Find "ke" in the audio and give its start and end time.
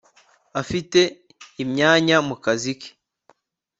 2.79-2.89